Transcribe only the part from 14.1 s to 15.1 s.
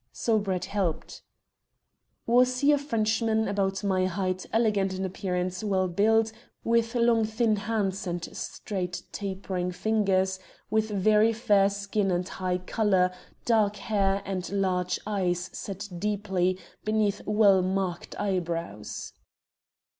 and large